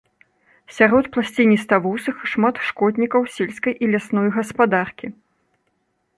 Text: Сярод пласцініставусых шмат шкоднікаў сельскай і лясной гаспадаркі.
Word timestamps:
Сярод 0.77 1.09
пласцініставусых 1.17 2.17
шмат 2.31 2.55
шкоднікаў 2.71 3.21
сельскай 3.37 3.73
і 3.85 3.93
лясной 3.93 4.27
гаспадаркі. 4.41 5.07